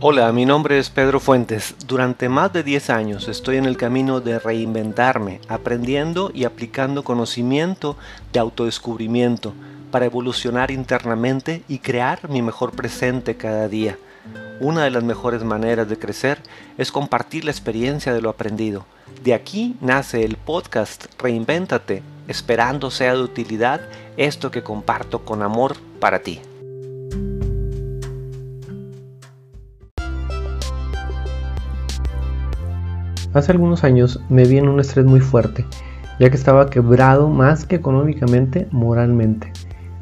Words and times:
Hola, 0.00 0.30
mi 0.30 0.46
nombre 0.46 0.78
es 0.78 0.90
Pedro 0.90 1.18
Fuentes. 1.18 1.74
Durante 1.88 2.28
más 2.28 2.52
de 2.52 2.62
10 2.62 2.88
años 2.90 3.26
estoy 3.26 3.56
en 3.56 3.64
el 3.64 3.76
camino 3.76 4.20
de 4.20 4.38
reinventarme, 4.38 5.40
aprendiendo 5.48 6.30
y 6.32 6.44
aplicando 6.44 7.02
conocimiento 7.02 7.96
de 8.32 8.38
autodescubrimiento 8.38 9.54
para 9.90 10.06
evolucionar 10.06 10.70
internamente 10.70 11.64
y 11.66 11.80
crear 11.80 12.30
mi 12.30 12.42
mejor 12.42 12.70
presente 12.70 13.36
cada 13.36 13.66
día. 13.66 13.98
Una 14.60 14.84
de 14.84 14.90
las 14.90 15.02
mejores 15.02 15.42
maneras 15.42 15.88
de 15.88 15.98
crecer 15.98 16.38
es 16.76 16.92
compartir 16.92 17.44
la 17.44 17.50
experiencia 17.50 18.14
de 18.14 18.22
lo 18.22 18.30
aprendido. 18.30 18.86
De 19.24 19.34
aquí 19.34 19.74
nace 19.80 20.24
el 20.24 20.36
podcast 20.36 21.06
Reinvéntate, 21.20 22.04
esperando 22.28 22.92
sea 22.92 23.14
de 23.14 23.22
utilidad 23.22 23.80
esto 24.16 24.52
que 24.52 24.62
comparto 24.62 25.24
con 25.24 25.42
amor 25.42 25.76
para 25.98 26.20
ti. 26.20 26.40
Hace 33.34 33.52
algunos 33.52 33.84
años 33.84 34.20
me 34.30 34.44
vi 34.46 34.56
en 34.56 34.68
un 34.68 34.80
estrés 34.80 35.04
muy 35.04 35.20
fuerte, 35.20 35.66
ya 36.18 36.30
que 36.30 36.36
estaba 36.36 36.70
quebrado 36.70 37.28
más 37.28 37.66
que 37.66 37.76
económicamente, 37.76 38.68
moralmente. 38.70 39.52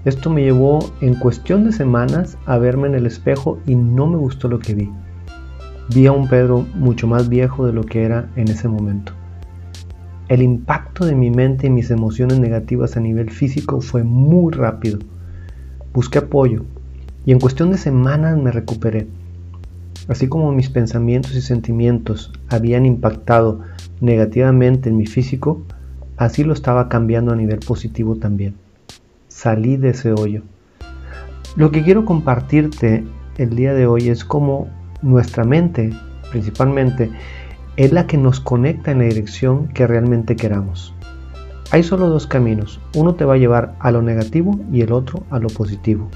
Esto 0.05 0.31
me 0.31 0.43
llevó 0.43 0.79
en 1.01 1.17
cuestión 1.17 1.65
de 1.65 1.73
semanas 1.73 2.39
a 2.47 2.59
verme 2.59 2.87
en 2.87 2.95
el 2.95 3.07
espejo 3.07 3.59
y 3.67 3.75
no 3.75 4.07
me 4.07 4.17
gustó 4.17 4.47
lo 4.47 4.61
que 4.61 4.75
vi. 4.75 4.93
Vi 5.93 6.07
a 6.07 6.13
un 6.13 6.29
Pedro 6.29 6.65
mucho 6.75 7.09
más 7.09 7.29
viejo 7.29 7.67
de 7.67 7.73
lo 7.73 7.83
que 7.83 8.05
era 8.05 8.29
en 8.37 8.47
ese 8.49 8.69
momento. 8.69 9.13
El 10.29 10.43
impacto 10.43 11.05
de 11.05 11.17
mi 11.17 11.31
mente 11.31 11.67
y 11.67 11.71
mis 11.71 11.91
emociones 11.91 12.39
negativas 12.39 12.97
a 12.97 13.01
nivel 13.01 13.31
físico 13.31 13.81
fue 13.81 14.05
muy 14.05 14.53
rápido. 14.53 15.01
Busqué 15.93 16.19
apoyo 16.19 16.65
y 17.25 17.33
en 17.33 17.41
cuestión 17.41 17.73
de 17.73 17.79
semanas 17.79 18.39
me 18.39 18.53
recuperé. 18.53 19.09
Así 20.09 20.29
como 20.29 20.53
mis 20.53 20.71
pensamientos 20.71 21.35
y 21.35 21.41
sentimientos 21.41 22.33
habían 22.49 22.87
impactado 22.87 23.61
negativamente 24.01 24.89
en 24.89 24.97
mi 24.97 25.07
físico, 25.07 25.63
así 26.17 26.45
lo 26.45 26.53
estaba 26.53 26.89
cambiando 26.89 27.33
a 27.33 27.37
nivel 27.37 27.59
positivo 27.59 28.17
también. 28.17 28.55
Salí 29.29 29.77
de 29.77 29.91
ese 29.91 30.13
hoyo. 30.13 30.43
Lo 31.57 31.71
que 31.71 31.83
quiero 31.83 32.05
compartirte 32.05 33.05
el 33.39 33.57
día 33.57 33.75
de 33.75 33.87
hoy 33.87 34.09
es 34.09 34.25
cómo 34.25 34.69
nuestra 35.03 35.45
mente, 35.45 35.91
principalmente, 36.31 37.11
es 37.77 37.93
la 37.93 38.07
que 38.07 38.17
nos 38.17 38.41
conecta 38.41 38.93
en 38.93 38.99
la 38.99 39.05
dirección 39.05 39.69
que 39.69 39.87
realmente 39.87 40.37
queramos. 40.37 40.95
Hay 41.73 41.83
solo 41.83 42.09
dos 42.09 42.27
caminos, 42.27 42.81
uno 42.95 43.15
te 43.17 43.25
va 43.25 43.35
a 43.35 43.39
llevar 43.39 43.75
a 43.81 43.91
lo 43.91 44.01
negativo 44.01 44.61
y 44.73 44.83
el 44.83 44.93
otro 44.93 45.25
a 45.31 45.39
lo 45.39 45.49
positivo. 45.49 46.09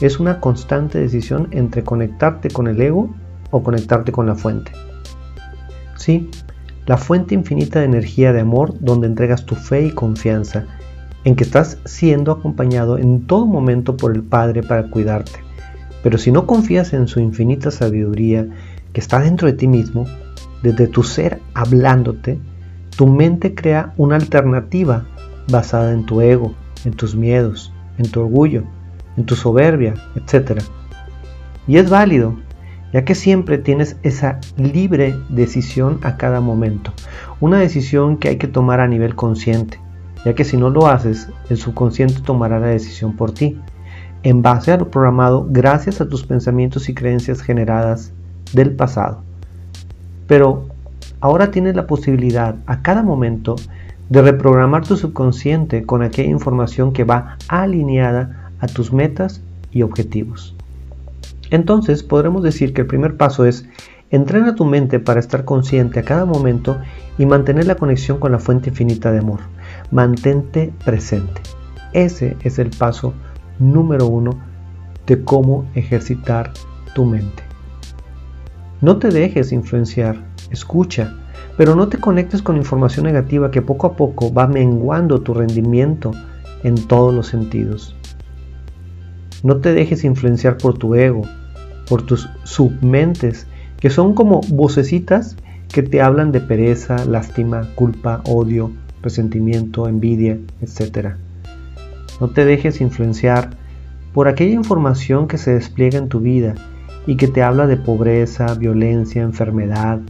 Es 0.00 0.18
una 0.18 0.40
constante 0.40 0.98
decisión 0.98 1.48
entre 1.52 1.84
conectarte 1.84 2.50
con 2.50 2.66
el 2.66 2.80
ego 2.80 3.14
o 3.50 3.62
conectarte 3.62 4.12
con 4.12 4.26
la 4.26 4.34
fuente. 4.34 4.72
Sí, 5.96 6.30
la 6.86 6.96
fuente 6.96 7.34
infinita 7.34 7.78
de 7.78 7.86
energía 7.86 8.32
de 8.32 8.40
amor 8.40 8.74
donde 8.80 9.06
entregas 9.06 9.46
tu 9.46 9.54
fe 9.54 9.86
y 9.86 9.90
confianza 9.92 10.66
en 11.24 11.36
que 11.36 11.44
estás 11.44 11.78
siendo 11.84 12.32
acompañado 12.32 12.98
en 12.98 13.26
todo 13.26 13.46
momento 13.46 13.96
por 13.96 14.14
el 14.14 14.22
Padre 14.22 14.62
para 14.62 14.90
cuidarte. 14.90 15.40
Pero 16.02 16.18
si 16.18 16.30
no 16.30 16.46
confías 16.46 16.92
en 16.92 17.08
su 17.08 17.20
infinita 17.20 17.70
sabiduría 17.70 18.46
que 18.92 19.00
está 19.00 19.20
dentro 19.20 19.46
de 19.46 19.54
ti 19.54 19.66
mismo, 19.66 20.04
desde 20.62 20.86
tu 20.86 21.02
ser 21.02 21.40
hablándote, 21.54 22.38
tu 22.96 23.06
mente 23.06 23.54
crea 23.54 23.94
una 23.96 24.16
alternativa 24.16 25.06
basada 25.48 25.92
en 25.92 26.04
tu 26.04 26.20
ego, 26.20 26.54
en 26.84 26.92
tus 26.92 27.14
miedos, 27.14 27.72
en 27.98 28.10
tu 28.10 28.20
orgullo, 28.20 28.64
en 29.16 29.24
tu 29.24 29.36
soberbia, 29.36 29.94
etc. 30.16 30.60
Y 31.66 31.76
es 31.76 31.88
válido, 31.90 32.34
ya 32.92 33.04
que 33.04 33.14
siempre 33.14 33.58
tienes 33.58 33.96
esa 34.02 34.38
libre 34.56 35.16
decisión 35.28 35.98
a 36.02 36.16
cada 36.16 36.40
momento. 36.40 36.92
Una 37.40 37.58
decisión 37.58 38.16
que 38.18 38.28
hay 38.28 38.36
que 38.36 38.46
tomar 38.46 38.80
a 38.80 38.88
nivel 38.88 39.14
consciente, 39.14 39.80
ya 40.24 40.34
que 40.34 40.44
si 40.44 40.56
no 40.56 40.70
lo 40.70 40.86
haces, 40.86 41.28
el 41.50 41.56
subconsciente 41.56 42.20
tomará 42.20 42.60
la 42.60 42.68
decisión 42.68 43.16
por 43.16 43.32
ti, 43.32 43.58
en 44.22 44.42
base 44.42 44.72
a 44.72 44.78
lo 44.78 44.90
programado 44.90 45.46
gracias 45.50 46.00
a 46.00 46.08
tus 46.08 46.24
pensamientos 46.24 46.88
y 46.88 46.94
creencias 46.94 47.42
generadas 47.42 48.12
del 48.52 48.74
pasado. 48.74 49.22
Pero 50.26 50.68
ahora 51.20 51.50
tienes 51.50 51.76
la 51.76 51.86
posibilidad 51.86 52.56
a 52.66 52.80
cada 52.80 53.02
momento 53.02 53.56
de 54.08 54.22
reprogramar 54.22 54.86
tu 54.86 54.96
subconsciente 54.96 55.84
con 55.84 56.02
aquella 56.02 56.30
información 56.30 56.92
que 56.92 57.04
va 57.04 57.36
alineada 57.48 58.43
a 58.64 58.66
tus 58.66 58.92
metas 58.92 59.42
y 59.72 59.82
objetivos. 59.82 60.54
Entonces 61.50 62.02
podremos 62.02 62.42
decir 62.42 62.72
que 62.72 62.80
el 62.80 62.86
primer 62.86 63.16
paso 63.16 63.44
es 63.44 63.68
entrena 64.10 64.54
tu 64.54 64.64
mente 64.64 65.00
para 65.00 65.20
estar 65.20 65.44
consciente 65.44 66.00
a 66.00 66.04
cada 66.04 66.24
momento 66.24 66.78
y 67.18 67.26
mantener 67.26 67.66
la 67.66 67.74
conexión 67.74 68.18
con 68.18 68.32
la 68.32 68.38
fuente 68.38 68.70
infinita 68.70 69.12
de 69.12 69.18
amor. 69.18 69.40
Mantente 69.90 70.72
presente. 70.84 71.42
Ese 71.92 72.36
es 72.42 72.58
el 72.58 72.70
paso 72.70 73.12
número 73.58 74.06
uno 74.06 74.38
de 75.06 75.22
cómo 75.22 75.66
ejercitar 75.74 76.52
tu 76.94 77.04
mente. 77.04 77.42
No 78.80 78.96
te 78.96 79.08
dejes 79.08 79.52
influenciar, 79.52 80.16
escucha, 80.50 81.14
pero 81.58 81.76
no 81.76 81.88
te 81.88 81.98
conectes 81.98 82.40
con 82.40 82.56
información 82.56 83.04
negativa 83.04 83.50
que 83.50 83.62
poco 83.62 83.88
a 83.88 83.96
poco 83.96 84.32
va 84.32 84.46
menguando 84.46 85.20
tu 85.20 85.34
rendimiento 85.34 86.12
en 86.62 86.74
todos 86.86 87.14
los 87.14 87.26
sentidos. 87.26 87.94
No 89.44 89.58
te 89.58 89.74
dejes 89.74 90.04
influenciar 90.04 90.56
por 90.56 90.78
tu 90.78 90.94
ego, 90.94 91.20
por 91.86 92.00
tus 92.00 92.30
submentes, 92.44 93.46
que 93.78 93.90
son 93.90 94.14
como 94.14 94.40
vocecitas 94.48 95.36
que 95.70 95.82
te 95.82 96.00
hablan 96.00 96.32
de 96.32 96.40
pereza, 96.40 97.04
lástima, 97.04 97.68
culpa, 97.74 98.22
odio, 98.24 98.72
resentimiento, 99.02 99.86
envidia, 99.86 100.38
etc. 100.62 101.16
No 102.22 102.30
te 102.30 102.46
dejes 102.46 102.80
influenciar 102.80 103.50
por 104.14 104.28
aquella 104.28 104.54
información 104.54 105.28
que 105.28 105.36
se 105.36 105.52
despliega 105.52 105.98
en 105.98 106.08
tu 106.08 106.20
vida 106.20 106.54
y 107.06 107.16
que 107.16 107.28
te 107.28 107.42
habla 107.42 107.66
de 107.66 107.76
pobreza, 107.76 108.54
violencia, 108.54 109.20
enfermedad, 109.20 110.00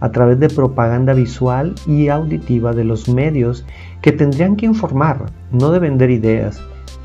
a 0.00 0.10
través 0.10 0.40
de 0.40 0.48
propaganda 0.48 1.12
visual 1.12 1.76
y 1.86 2.08
auditiva 2.08 2.72
de 2.72 2.82
los 2.82 3.08
medios 3.08 3.64
que 4.02 4.10
tendrían 4.10 4.56
que 4.56 4.66
informar, 4.66 5.26
no 5.52 5.70
de 5.70 5.78
vender 5.78 6.10
ideas, 6.10 6.60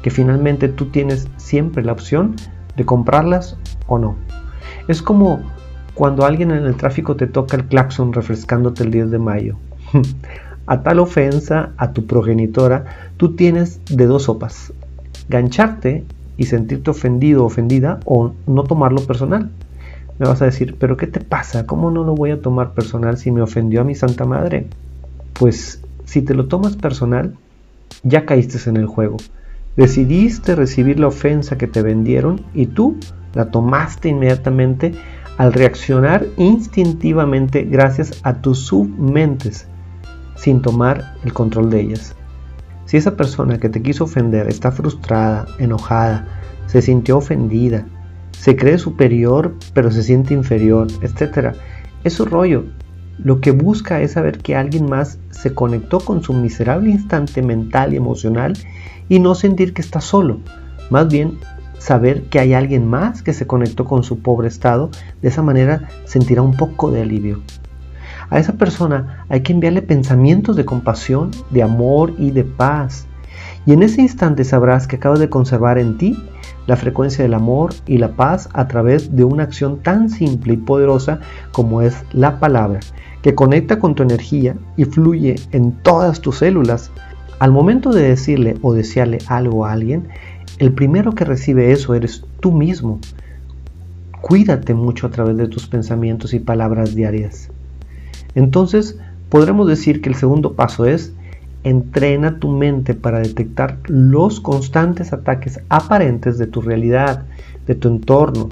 que 0.06 0.12
finalmente 0.12 0.70
tú 0.70 0.86
tienes 0.86 1.28
siempre 1.38 1.84
la 1.84 1.92
opción 1.92 2.36
de 2.78 2.86
comprarlas 2.86 3.58
o 3.88 3.98
no. 3.98 4.16
Es 4.88 5.02
como 5.02 5.40
cuando 5.96 6.28
alguien 6.28 6.52
en 6.52 6.64
el 6.64 6.76
tráfico 6.76 7.16
te 7.16 7.26
toca 7.26 7.58
el 7.58 7.66
claxon 7.66 8.14
refrescándote 8.14 8.84
el 8.84 8.92
10 8.92 9.10
de 9.10 9.18
mayo. 9.18 9.56
a 10.68 10.84
tal 10.84 11.00
ofensa 11.00 11.72
a 11.78 11.94
tu 11.94 12.06
progenitora, 12.06 12.86
tú 13.18 13.36
tienes 13.36 13.82
de 13.86 14.06
dos 14.06 14.26
sopas. 14.26 14.74
Gancharte 15.28 16.04
y 16.38 16.46
sentirte 16.46 16.92
ofendido 16.92 17.42
o 17.42 17.48
ofendida 17.48 18.00
o 18.06 18.32
no 18.46 18.64
tomarlo 18.64 19.02
personal. 19.08 19.50
Me 20.20 20.28
vas 20.28 20.40
a 20.44 20.46
decir, 20.46 20.76
pero 20.80 20.98
¿qué 20.98 21.08
te 21.08 21.20
pasa? 21.20 21.66
¿Cómo 21.66 21.90
no 21.90 22.04
lo 22.04 22.14
voy 22.14 22.30
a 22.30 22.44
tomar 22.44 22.74
personal 22.74 23.18
si 23.18 23.32
me 23.32 23.42
ofendió 23.42 23.82
a 23.82 23.86
mi 23.86 23.96
Santa 23.96 24.26
Madre? 24.26 24.68
Pues 25.34 25.82
si 26.04 26.22
te 26.22 26.36
lo 26.36 26.46
tomas 26.46 26.76
personal, 26.76 27.34
ya 28.04 28.28
caíste 28.28 28.70
en 28.70 28.78
el 28.78 28.86
juego. 28.86 29.18
Decidiste 29.76 30.56
recibir 30.56 31.00
la 31.00 31.08
ofensa 31.08 31.58
que 31.58 31.68
te 31.68 31.82
vendieron 31.82 32.46
y 32.54 32.68
tú 32.68 32.98
la 33.34 33.52
tomaste 33.52 34.08
inmediatamente 34.08 34.94
al 35.38 35.52
reaccionar 35.52 36.26
instintivamente 36.38 37.64
gracias 37.64 38.20
a 38.24 38.42
tus 38.42 38.60
submentes 38.60 39.68
sin 40.38 40.62
tomar 40.62 41.16
el 41.26 41.34
control 41.34 41.70
de 41.70 41.82
ellas. 41.82 42.16
Si 42.86 42.98
esa 42.98 43.18
persona 43.18 43.58
que 43.58 43.68
te 43.68 43.82
quiso 43.82 44.06
ofender 44.06 44.48
está 44.48 44.72
frustrada, 44.72 45.46
enojada, 45.60 46.26
se 46.68 46.82
sintió 46.82 47.18
ofendida, 47.18 47.86
se 48.32 48.56
cree 48.56 48.78
superior 48.78 49.56
pero 49.74 49.92
se 49.92 50.04
siente 50.04 50.34
inferior, 50.34 50.88
etc., 51.02 51.56
es 52.04 52.14
su 52.14 52.26
rollo. 52.26 52.64
Lo 53.18 53.40
que 53.40 53.52
busca 53.52 54.02
es 54.02 54.14
saber 54.14 54.40
que 54.40 54.56
alguien 54.56 54.90
más 54.90 55.20
se 55.32 55.54
conectó 55.54 56.00
con 56.00 56.22
su 56.22 56.34
miserable 56.34 56.90
instante 56.90 57.42
mental 57.42 57.94
y 57.94 57.98
emocional 57.98 58.54
y 59.08 59.20
no 59.20 59.36
sentir 59.36 59.74
que 59.74 59.82
está 59.82 60.02
solo. 60.02 60.40
Más 60.90 61.08
bien 61.08 61.38
saber 61.80 62.24
que 62.24 62.40
hay 62.40 62.54
alguien 62.54 62.88
más 62.88 63.22
que 63.22 63.34
se 63.34 63.48
conectó 63.48 63.86
con 63.86 64.04
su 64.04 64.20
pobre 64.20 64.48
estado, 64.48 64.90
de 65.22 65.30
esa 65.30 65.42
manera 65.42 65.88
sentirá 66.06 66.42
un 66.42 66.56
poco 66.56 66.92
de 66.92 67.04
alivio. 67.04 67.42
A 68.30 68.40
esa 68.40 68.54
persona 68.54 69.26
hay 69.30 69.42
que 69.42 69.54
enviarle 69.54 69.82
pensamientos 69.82 70.56
de 70.56 70.66
compasión, 70.66 71.32
de 71.52 71.64
amor 71.64 72.14
y 72.18 72.32
de 72.32 72.44
paz. 72.44 73.08
Y 73.66 73.74
en 73.74 73.84
ese 73.84 74.02
instante 74.02 74.44
sabrás 74.44 74.88
que 74.88 74.98
acabas 74.98 75.20
de 75.20 75.30
conservar 75.30 75.78
en 75.78 75.98
ti 75.98 76.18
la 76.68 76.76
frecuencia 76.76 77.24
del 77.24 77.34
amor 77.34 77.74
y 77.86 77.98
la 77.98 78.16
paz 78.16 78.50
a 78.54 78.68
través 78.68 79.16
de 79.16 79.24
una 79.24 79.44
acción 79.44 79.80
tan 79.82 80.10
simple 80.10 80.54
y 80.54 80.58
poderosa 80.58 81.20
como 81.52 81.82
es 81.82 81.96
la 82.12 82.40
palabra, 82.40 82.80
que 83.22 83.36
conecta 83.36 83.80
con 83.80 83.96
tu 83.96 84.04
energía 84.04 84.56
y 84.78 84.86
fluye 84.86 85.36
en 85.52 85.72
todas 85.72 86.22
tus 86.22 86.38
células. 86.38 86.92
Al 87.40 87.52
momento 87.52 87.92
de 87.92 88.10
decirle 88.10 88.58
o 88.62 88.74
desearle 88.74 89.20
algo 89.28 89.66
a 89.66 89.74
alguien, 89.74 90.08
el 90.58 90.72
primero 90.74 91.14
que 91.14 91.26
recibe 91.26 91.72
eso 91.72 91.94
eres 91.96 92.24
tú 92.40 92.52
mismo. 92.52 93.00
Cuídate 94.22 94.74
mucho 94.74 95.08
a 95.08 95.12
través 95.12 95.38
de 95.38 95.48
tus 95.48 95.68
pensamientos 95.68 96.34
y 96.34 96.40
palabras 96.40 96.96
diarias. 96.96 97.50
Entonces, 98.34 98.98
podremos 99.30 99.68
decir 99.68 100.02
que 100.02 100.10
el 100.10 100.16
segundo 100.16 100.54
paso 100.54 100.86
es 100.86 101.14
entrena 101.66 102.38
tu 102.40 102.50
mente 102.50 102.94
para 102.94 103.20
detectar 103.20 103.80
los 103.88 104.40
constantes 104.40 105.12
ataques 105.12 105.60
aparentes 105.68 106.38
de 106.38 106.46
tu 106.46 106.62
realidad, 106.62 107.26
de 107.66 107.74
tu 107.74 107.88
entorno, 107.88 108.50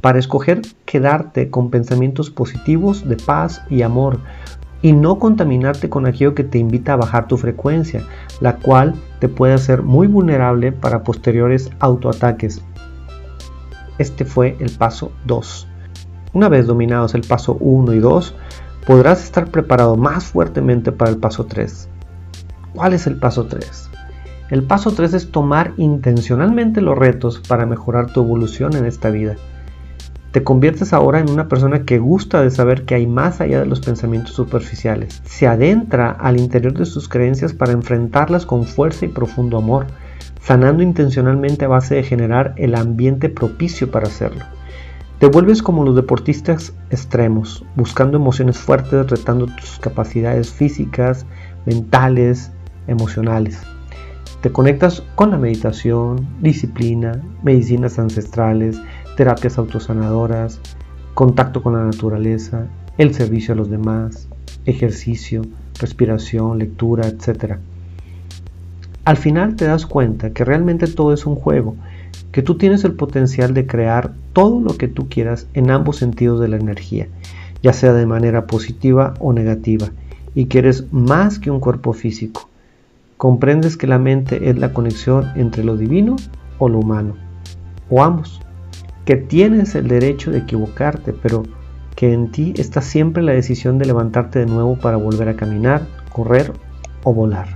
para 0.00 0.18
escoger 0.18 0.62
quedarte 0.84 1.48
con 1.48 1.70
pensamientos 1.70 2.28
positivos 2.28 3.08
de 3.08 3.16
paz 3.16 3.62
y 3.70 3.82
amor 3.82 4.18
y 4.82 4.92
no 4.92 5.20
contaminarte 5.20 5.88
con 5.88 6.06
aquello 6.06 6.34
que 6.34 6.42
te 6.42 6.58
invita 6.58 6.92
a 6.92 6.96
bajar 6.96 7.28
tu 7.28 7.36
frecuencia, 7.36 8.02
la 8.40 8.56
cual 8.56 8.96
te 9.20 9.28
puede 9.28 9.54
hacer 9.54 9.82
muy 9.82 10.08
vulnerable 10.08 10.72
para 10.72 11.04
posteriores 11.04 11.70
autoataques. 11.78 12.62
Este 13.98 14.24
fue 14.24 14.56
el 14.58 14.70
paso 14.72 15.12
2. 15.26 15.68
Una 16.32 16.48
vez 16.48 16.66
dominados 16.66 17.14
el 17.14 17.22
paso 17.22 17.56
1 17.60 17.94
y 17.94 18.00
2, 18.00 18.34
podrás 18.86 19.22
estar 19.22 19.50
preparado 19.52 19.96
más 19.96 20.24
fuertemente 20.24 20.90
para 20.90 21.12
el 21.12 21.18
paso 21.18 21.46
3. 21.46 21.90
¿Cuál 22.76 22.92
es 22.92 23.06
el 23.06 23.16
paso 23.16 23.46
3? 23.46 23.88
El 24.50 24.62
paso 24.62 24.92
3 24.92 25.14
es 25.14 25.30
tomar 25.30 25.72
intencionalmente 25.78 26.82
los 26.82 26.96
retos 26.96 27.40
para 27.48 27.64
mejorar 27.64 28.12
tu 28.12 28.22
evolución 28.22 28.76
en 28.76 28.84
esta 28.84 29.08
vida. 29.08 29.36
Te 30.30 30.44
conviertes 30.44 30.92
ahora 30.92 31.20
en 31.20 31.30
una 31.30 31.48
persona 31.48 31.84
que 31.84 31.98
gusta 31.98 32.42
de 32.42 32.50
saber 32.50 32.84
que 32.84 32.94
hay 32.94 33.06
más 33.06 33.40
allá 33.40 33.60
de 33.60 33.66
los 33.66 33.80
pensamientos 33.80 34.34
superficiales. 34.34 35.22
Se 35.24 35.46
adentra 35.46 36.10
al 36.10 36.38
interior 36.38 36.74
de 36.74 36.84
sus 36.84 37.08
creencias 37.08 37.54
para 37.54 37.72
enfrentarlas 37.72 38.44
con 38.44 38.64
fuerza 38.64 39.06
y 39.06 39.08
profundo 39.08 39.56
amor, 39.56 39.86
sanando 40.42 40.82
intencionalmente 40.82 41.64
a 41.64 41.68
base 41.68 41.94
de 41.94 42.02
generar 42.02 42.52
el 42.58 42.74
ambiente 42.74 43.30
propicio 43.30 43.90
para 43.90 44.08
hacerlo. 44.08 44.44
Te 45.18 45.28
vuelves 45.28 45.62
como 45.62 45.82
los 45.82 45.96
deportistas 45.96 46.74
extremos, 46.90 47.64
buscando 47.74 48.18
emociones 48.18 48.58
fuertes, 48.58 49.08
retando 49.08 49.46
tus 49.46 49.78
capacidades 49.78 50.50
físicas, 50.50 51.24
mentales, 51.64 52.52
emocionales. 52.86 53.60
Te 54.40 54.52
conectas 54.52 55.02
con 55.14 55.30
la 55.30 55.38
meditación, 55.38 56.26
disciplina, 56.40 57.20
medicinas 57.42 57.98
ancestrales, 57.98 58.80
terapias 59.16 59.58
autosanadoras, 59.58 60.60
contacto 61.14 61.62
con 61.62 61.72
la 61.72 61.84
naturaleza, 61.84 62.66
el 62.98 63.14
servicio 63.14 63.54
a 63.54 63.56
los 63.56 63.70
demás, 63.70 64.28
ejercicio, 64.66 65.42
respiración, 65.78 66.58
lectura, 66.58 67.06
etc. 67.06 67.56
Al 69.04 69.16
final 69.16 69.56
te 69.56 69.64
das 69.64 69.86
cuenta 69.86 70.30
que 70.30 70.44
realmente 70.44 70.86
todo 70.86 71.12
es 71.12 71.26
un 71.26 71.36
juego 71.36 71.76
que 72.32 72.42
tú 72.42 72.58
tienes 72.58 72.84
el 72.84 72.92
potencial 72.92 73.54
de 73.54 73.66
crear 73.66 74.12
todo 74.32 74.60
lo 74.60 74.76
que 74.76 74.88
tú 74.88 75.08
quieras 75.08 75.46
en 75.54 75.70
ambos 75.70 75.96
sentidos 75.96 76.40
de 76.40 76.48
la 76.48 76.56
energía, 76.56 77.08
ya 77.62 77.72
sea 77.72 77.92
de 77.92 78.04
manera 78.04 78.46
positiva 78.46 79.14
o 79.20 79.32
negativa, 79.32 79.88
y 80.34 80.44
que 80.44 80.58
eres 80.58 80.92
más 80.92 81.38
que 81.38 81.50
un 81.50 81.60
cuerpo 81.60 81.94
físico. 81.94 82.50
Comprendes 83.16 83.78
que 83.78 83.86
la 83.86 83.98
mente 83.98 84.50
es 84.50 84.58
la 84.58 84.74
conexión 84.74 85.32
entre 85.36 85.64
lo 85.64 85.76
divino 85.78 86.16
o 86.58 86.68
lo 86.68 86.80
humano, 86.80 87.16
o 87.88 88.02
ambos, 88.02 88.42
que 89.06 89.16
tienes 89.16 89.74
el 89.74 89.88
derecho 89.88 90.30
de 90.30 90.38
equivocarte, 90.38 91.14
pero 91.14 91.42
que 91.94 92.12
en 92.12 92.30
ti 92.30 92.52
está 92.58 92.82
siempre 92.82 93.22
la 93.22 93.32
decisión 93.32 93.78
de 93.78 93.86
levantarte 93.86 94.40
de 94.40 94.46
nuevo 94.46 94.76
para 94.76 94.98
volver 94.98 95.30
a 95.30 95.36
caminar, 95.36 95.86
correr 96.12 96.52
o 97.04 97.14
volar. 97.14 97.48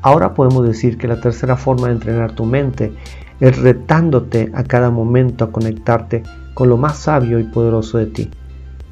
Ahora 0.00 0.32
podemos 0.32 0.66
decir 0.66 0.96
que 0.96 1.06
la 1.06 1.20
tercera 1.20 1.56
forma 1.56 1.88
de 1.88 1.94
entrenar 1.94 2.32
tu 2.32 2.46
mente 2.46 2.94
es 3.40 3.58
retándote 3.58 4.50
a 4.54 4.64
cada 4.64 4.90
momento 4.90 5.44
a 5.44 5.52
conectarte 5.52 6.22
con 6.54 6.70
lo 6.70 6.78
más 6.78 6.96
sabio 6.96 7.38
y 7.38 7.44
poderoso 7.44 7.98
de 7.98 8.06
ti. 8.06 8.30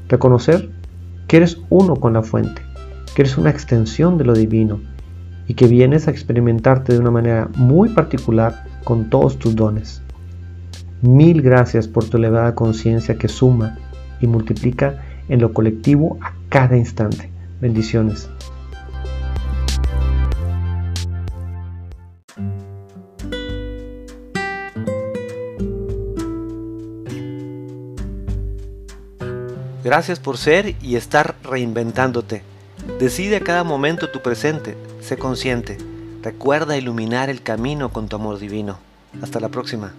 Reconocer 0.09 0.71
que 1.27 1.39
eres 1.39 1.59
uno 1.71 1.97
con 1.97 2.13
la 2.13 2.23
fuente, 2.23 2.61
que 3.15 3.23
eres 3.23 3.39
una 3.39 3.49
extensión 3.49 4.19
de 4.19 4.25
lo 4.25 4.35
divino 4.35 4.81
y 5.51 5.55
que 5.55 5.67
vienes 5.67 6.07
a 6.07 6.13
experimentarte 6.13 6.93
de 6.93 7.01
una 7.01 7.11
manera 7.11 7.49
muy 7.57 7.89
particular 7.89 8.67
con 8.85 9.11
todos 9.11 9.37
tus 9.37 9.57
dones. 9.57 10.01
Mil 11.03 11.43
gracias 11.43 11.89
por 11.89 12.05
tu 12.05 12.19
elevada 12.19 12.55
conciencia 12.55 13.17
que 13.17 13.27
suma 13.27 13.77
y 14.21 14.29
multiplica 14.29 15.03
en 15.29 15.41
lo 15.41 15.53
colectivo 15.53 16.19
a 16.23 16.35
cada 16.49 16.77
instante. 16.77 17.31
Bendiciones. 17.61 18.31
Gracias 29.83 30.21
por 30.21 30.37
ser 30.39 30.77
y 30.81 30.95
estar 30.95 31.35
reinventándote. 31.43 32.43
Decide 33.01 33.39
a 33.39 33.41
cada 33.41 33.65
momento 33.65 34.11
tu 34.11 34.21
presente, 34.21 34.77
sé 35.01 35.17
consciente. 35.17 35.79
Recuerda 36.23 36.77
iluminar 36.77 37.31
el 37.31 37.43
camino 37.43 37.91
con 37.91 38.09
tu 38.09 38.17
amor 38.17 38.39
divino. 38.39 38.79
Hasta 39.23 39.41
la 39.41 39.49
próxima. 39.49 39.95